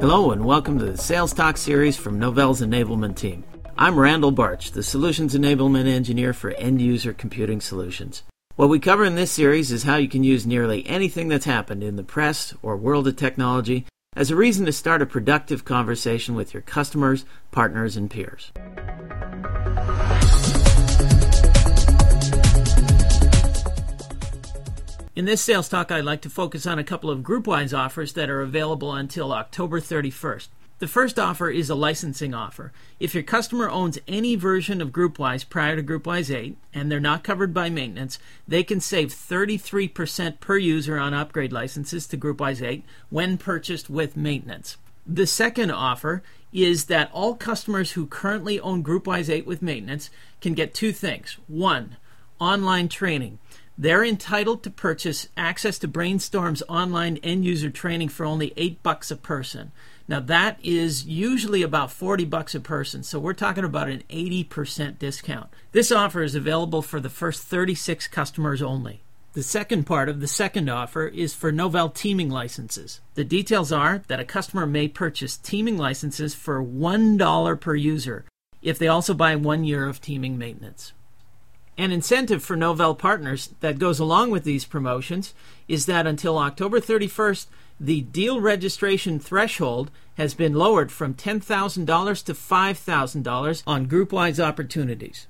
Hello, 0.00 0.30
and 0.30 0.44
welcome 0.44 0.78
to 0.78 0.84
the 0.84 0.96
Sales 0.96 1.32
Talk 1.32 1.56
series 1.56 1.96
from 1.96 2.20
Novell's 2.20 2.60
enablement 2.60 3.16
team. 3.16 3.42
I'm 3.76 3.98
Randal 3.98 4.32
Bartsch, 4.32 4.70
the 4.70 4.84
Solutions 4.84 5.34
Enablement 5.34 5.88
Engineer 5.88 6.32
for 6.32 6.52
End 6.52 6.80
User 6.80 7.12
Computing 7.12 7.60
Solutions. 7.60 8.22
What 8.54 8.68
we 8.68 8.78
cover 8.78 9.04
in 9.04 9.16
this 9.16 9.32
series 9.32 9.72
is 9.72 9.82
how 9.82 9.96
you 9.96 10.08
can 10.08 10.22
use 10.22 10.46
nearly 10.46 10.86
anything 10.86 11.26
that's 11.26 11.46
happened 11.46 11.82
in 11.82 11.96
the 11.96 12.04
press 12.04 12.54
or 12.62 12.76
world 12.76 13.08
of 13.08 13.16
technology 13.16 13.86
as 14.14 14.30
a 14.30 14.36
reason 14.36 14.66
to 14.66 14.72
start 14.72 15.02
a 15.02 15.06
productive 15.06 15.64
conversation 15.64 16.36
with 16.36 16.54
your 16.54 16.62
customers, 16.62 17.24
partners, 17.50 17.96
and 17.96 18.08
peers. 18.08 18.52
In 25.18 25.24
this 25.24 25.40
sales 25.40 25.68
talk, 25.68 25.90
I'd 25.90 26.04
like 26.04 26.20
to 26.20 26.30
focus 26.30 26.64
on 26.64 26.78
a 26.78 26.84
couple 26.84 27.10
of 27.10 27.24
GroupWise 27.24 27.76
offers 27.76 28.12
that 28.12 28.30
are 28.30 28.40
available 28.40 28.92
until 28.92 29.32
October 29.32 29.80
31st. 29.80 30.46
The 30.78 30.86
first 30.86 31.18
offer 31.18 31.50
is 31.50 31.68
a 31.68 31.74
licensing 31.74 32.34
offer. 32.34 32.70
If 33.00 33.14
your 33.14 33.24
customer 33.24 33.68
owns 33.68 33.98
any 34.06 34.36
version 34.36 34.80
of 34.80 34.92
GroupWise 34.92 35.48
prior 35.48 35.74
to 35.74 35.82
GroupWise 35.82 36.32
8 36.32 36.56
and 36.72 36.88
they're 36.88 37.00
not 37.00 37.24
covered 37.24 37.52
by 37.52 37.68
maintenance, 37.68 38.20
they 38.46 38.62
can 38.62 38.78
save 38.78 39.08
33% 39.08 40.38
per 40.38 40.56
user 40.56 40.96
on 40.98 41.14
upgrade 41.14 41.52
licenses 41.52 42.06
to 42.06 42.16
GroupWise 42.16 42.64
8 42.64 42.84
when 43.10 43.38
purchased 43.38 43.90
with 43.90 44.16
maintenance. 44.16 44.76
The 45.04 45.26
second 45.26 45.72
offer 45.72 46.22
is 46.52 46.84
that 46.84 47.10
all 47.12 47.34
customers 47.34 47.90
who 47.90 48.06
currently 48.06 48.60
own 48.60 48.84
GroupWise 48.84 49.28
8 49.28 49.46
with 49.46 49.62
maintenance 49.62 50.10
can 50.40 50.54
get 50.54 50.74
two 50.74 50.92
things. 50.92 51.38
One, 51.48 51.96
online 52.38 52.88
training. 52.88 53.40
They're 53.80 54.04
entitled 54.04 54.64
to 54.64 54.70
purchase 54.70 55.28
access 55.36 55.78
to 55.78 55.88
Brainstorm's 55.88 56.64
online 56.68 57.18
end 57.18 57.44
user 57.44 57.70
training 57.70 58.08
for 58.08 58.26
only 58.26 58.52
8 58.56 58.82
bucks 58.82 59.12
a 59.12 59.16
person. 59.16 59.70
Now 60.08 60.18
that 60.18 60.58
is 60.64 61.06
usually 61.06 61.62
about 61.62 61.92
40 61.92 62.24
bucks 62.24 62.56
a 62.56 62.60
person, 62.60 63.04
so 63.04 63.20
we're 63.20 63.34
talking 63.34 63.62
about 63.62 63.88
an 63.88 64.02
80% 64.10 64.98
discount. 64.98 65.50
This 65.70 65.92
offer 65.92 66.24
is 66.24 66.34
available 66.34 66.82
for 66.82 66.98
the 66.98 67.08
first 67.08 67.44
36 67.44 68.08
customers 68.08 68.60
only. 68.60 69.02
The 69.34 69.44
second 69.44 69.84
part 69.84 70.08
of 70.08 70.20
the 70.20 70.26
second 70.26 70.68
offer 70.68 71.06
is 71.06 71.32
for 71.32 71.52
Novell 71.52 71.94
teaming 71.94 72.30
licenses. 72.30 73.00
The 73.14 73.22
details 73.22 73.70
are 73.70 74.02
that 74.08 74.18
a 74.18 74.24
customer 74.24 74.66
may 74.66 74.88
purchase 74.88 75.36
teaming 75.36 75.78
licenses 75.78 76.34
for 76.34 76.60
$1 76.60 77.60
per 77.60 77.76
user 77.76 78.24
if 78.60 78.76
they 78.76 78.88
also 78.88 79.14
buy 79.14 79.36
one 79.36 79.62
year 79.62 79.86
of 79.86 80.00
teaming 80.00 80.36
maintenance. 80.36 80.94
An 81.78 81.92
incentive 81.92 82.42
for 82.42 82.56
Novell 82.56 82.98
partners 82.98 83.50
that 83.60 83.78
goes 83.78 84.00
along 84.00 84.32
with 84.32 84.42
these 84.42 84.64
promotions 84.64 85.32
is 85.68 85.86
that 85.86 86.08
until 86.08 86.36
October 86.36 86.80
31st, 86.80 87.46
the 87.78 88.00
deal 88.00 88.40
registration 88.40 89.20
threshold 89.20 89.92
has 90.16 90.34
been 90.34 90.54
lowered 90.54 90.90
from 90.90 91.14
$10,000 91.14 92.24
to 92.24 92.34
$5,000 92.34 93.62
on 93.64 93.86
GroupWise 93.86 94.44
opportunities. 94.44 95.28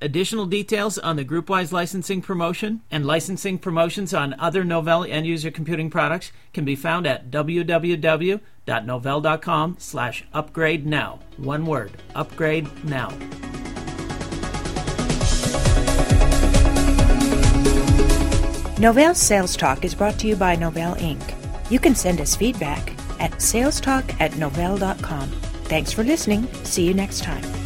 Additional 0.00 0.46
details 0.46 0.96
on 0.96 1.16
the 1.16 1.24
GroupWise 1.26 1.72
licensing 1.72 2.22
promotion 2.22 2.80
and 2.90 3.04
licensing 3.04 3.58
promotions 3.58 4.14
on 4.14 4.34
other 4.38 4.64
Novell 4.64 5.06
end 5.06 5.26
user 5.26 5.50
computing 5.50 5.90
products 5.90 6.32
can 6.54 6.64
be 6.64 6.74
found 6.74 7.06
at 7.06 7.30
www.novell.com 7.30 9.76
slash 9.78 10.24
upgrade 10.32 10.86
now. 10.86 11.18
One 11.36 11.66
word, 11.66 11.92
upgrade 12.14 12.86
now. 12.86 13.12
Novell 18.80 19.14
Sales 19.14 19.58
Talk 19.58 19.84
is 19.84 19.94
brought 19.94 20.18
to 20.20 20.26
you 20.26 20.36
by 20.36 20.56
Novell 20.56 20.96
Inc. 20.96 21.20
You 21.70 21.78
can 21.78 21.94
send 21.94 22.18
us 22.18 22.34
feedback 22.34 22.92
at 23.20 23.30
salestalk 23.32 24.18
at 24.18 24.30
novell.com. 24.32 25.28
Thanks 25.64 25.92
for 25.92 26.02
listening. 26.02 26.48
See 26.64 26.86
you 26.86 26.94
next 26.94 27.22
time. 27.22 27.59